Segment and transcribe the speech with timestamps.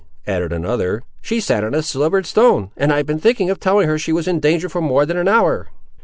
[0.25, 3.87] added another; "she sat on a slivered stone, and I have been thinking of telling
[3.87, 5.67] her she was in danger for more than an hour."